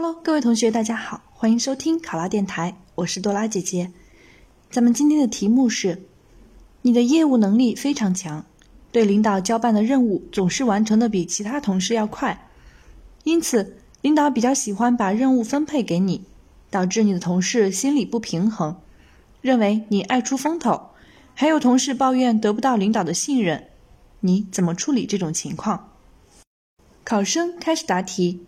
[0.00, 3.90] Hello，各位同学，大家好，欢迎收听考拉电台，我是多拉姐姐。
[4.70, 6.04] 咱们今天的题目是：
[6.82, 8.46] 你的业务能力非常强，
[8.92, 12.48] 对领导交办的任务总是完成的比其他同事要快，
[13.24, 16.22] 因此领导比较喜欢把任务分配给你，
[16.70, 18.76] 导致你的同事心理不平衡，
[19.40, 20.90] 认为你爱出风头，
[21.34, 23.66] 还有同事抱怨得不到领导的信任，
[24.20, 25.88] 你怎么处理这种情况？
[27.02, 28.46] 考生开始答题。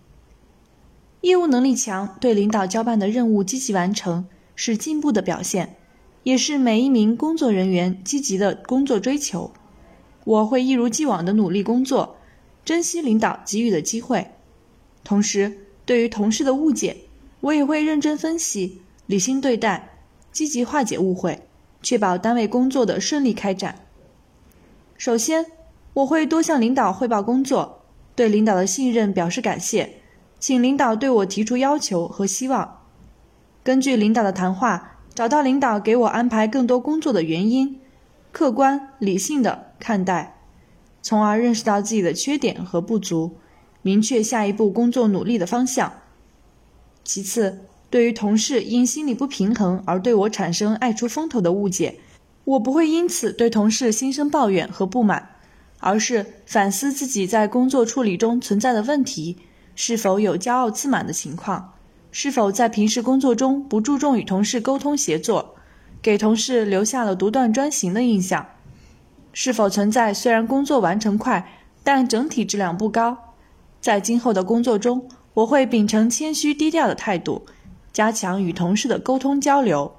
[1.22, 5.76] 业务能力强，对领导交办的任务积极完成，是进步的表现，
[6.22, 9.52] 也是每一名工作人员积极的工作追求。
[10.24, 12.16] 我会一如既往的努力工作，
[12.64, 14.30] 珍惜领导给予的机会。
[15.04, 16.96] 同时，对于同事的误解，
[17.40, 19.90] 我也会认真分析，理性对待，
[20.32, 21.42] 积极化解误会，
[21.82, 23.86] 确保单位工作的顺利开展。
[24.96, 25.44] 首先，
[25.92, 27.82] 我会多向领导汇报工作，
[28.14, 29.99] 对领导的信任表示感谢。
[30.40, 32.80] 请领导对我提出要求和希望，
[33.62, 37.78] 根据领导的谈话，找到领导给我安排更多工作的原因，
[38.32, 40.38] 客观理性的看待，
[41.02, 43.36] 从而认识到自己的缺点和不足，
[43.82, 45.92] 明确下一步工作努力的方向。
[47.04, 51.96] 其次，对于同事因心理不平衡而对我产生爱出风头的误解，
[52.44, 55.28] 我不会因此对同事心生抱怨和不满，
[55.80, 59.36] 而是反思自己在工作处理中存在的问题。
[59.74, 61.74] 是否有骄傲自满的情况？
[62.12, 65.54] 是否在平时工作中不注重与同事沟通协作，
[66.02, 68.46] 给同事留下了独断专行的印象？
[69.32, 71.48] 是否存在虽然工作完成快，
[71.84, 73.16] 但整体质量不高？
[73.80, 77.46] 在今后的工作中，我会秉承谦虚低调的态度，
[77.92, 79.96] 加强与同事的沟通交流，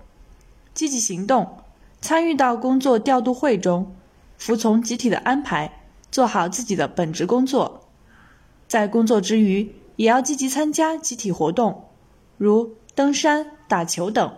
[0.74, 1.58] 积极行动，
[2.02, 3.96] 参与到工作调度会中，
[4.38, 5.80] 服从集体的安排，
[6.12, 7.88] 做好自己的本职工作。
[8.72, 11.90] 在工作之余，也要积极参加集体活动，
[12.38, 14.34] 如登山、打球等，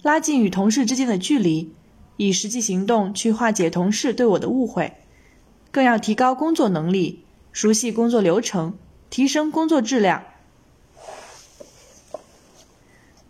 [0.00, 1.70] 拉近与同事之间的距离，
[2.16, 4.94] 以实际行动去化解同事对我的误会。
[5.70, 8.72] 更要提高工作能力，熟悉工作流程，
[9.10, 10.22] 提升工作质量。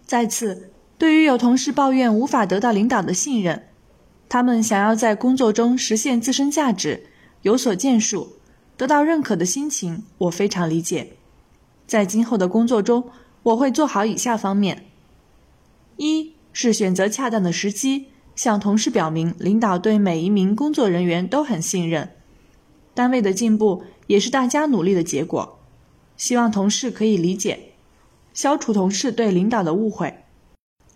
[0.06, 3.64] 再次，对于有同事抱怨无法得到领导的信任，
[4.28, 7.08] 他们想要在工作中实现自身价值，
[7.42, 8.36] 有所建树。
[8.76, 11.12] 得到认可的心情，我非常理解。
[11.86, 13.04] 在今后的工作中，
[13.42, 14.86] 我会做好以下方面：
[15.96, 22.10] 一是选择恰当的时机，向同事表明领导对每一名工作人员都很信任，
[22.94, 25.58] 单位的进步也是大家努力的结果，
[26.16, 27.72] 希望同事可以理解，
[28.32, 30.24] 消除同事对领导的误会。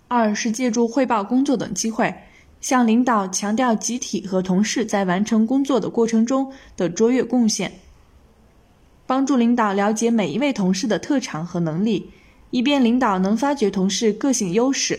[0.08, 2.14] 二是借助汇报工作等机会。
[2.66, 7.72] 向领导强调集体和同事在完成工作的过程中的卓越贡献，
[9.06, 12.10] 帮助领导了解每一位同事的特长和能力，
[12.50, 14.98] 以便领导能发掘同事个性优势，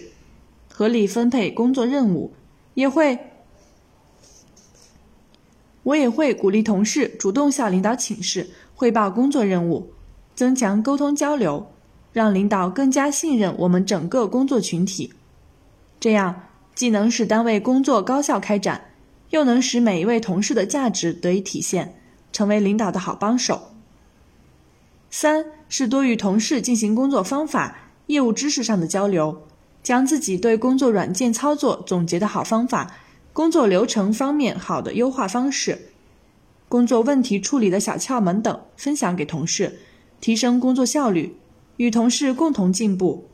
[0.70, 2.32] 合理分配工作任务。
[2.76, 3.20] 也会，
[5.84, 9.92] 我也会鼓励同事主动向领导请示、汇报工作任务，
[10.34, 11.70] 增强沟通交流，
[12.14, 15.12] 让领导更加信任我们整个工作群体。
[16.00, 16.44] 这样。
[16.78, 18.92] 既能使单位工作高效开展，
[19.32, 21.96] 又能使每一位同事的价值得以体现，
[22.32, 23.72] 成为领导的好帮手。
[25.10, 29.42] 三是多与同事进行工作方法、业务知识上的交流，
[29.82, 32.96] 将自己对工作软件操作总结的好方法、
[33.34, 35.90] 工作流程方面好的优化方式、
[36.70, 39.80] 工作问题处理的小窍门等分享给同事，
[40.22, 41.36] 提升工作效率，
[41.78, 43.28] 与同事共同进步。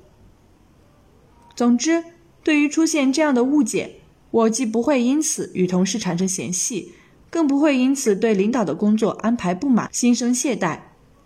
[1.53, 2.05] 总之。
[2.43, 3.95] 对于出现这样的误解，
[4.31, 6.91] 我既不会因此与同事产生嫌隙，
[7.29, 10.79] 更不会因此对领导的工作安排不满、心生懈怠。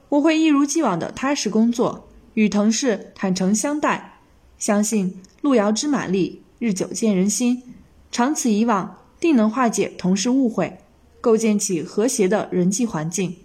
[0.10, 4.20] 我会一如既往的踏实工作，与同事坦诚相待。
[4.58, 7.64] 相信路遥知马力，日久见人心，
[8.12, 10.80] 长此以往，定能化解同事误会，
[11.20, 13.36] 构建起和谐的人际环境。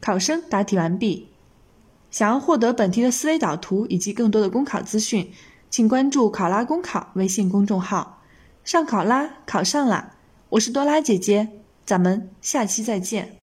[0.00, 1.28] 考生答题完毕。
[2.10, 5.30] 想要获得本题的思维导图以及更多的公考资讯。
[5.68, 8.22] 请关注“考拉公考”微信公众号，
[8.64, 10.12] 上考拉考上了！
[10.50, 11.48] 我是多拉姐姐，
[11.84, 13.34] 咱们下期再见。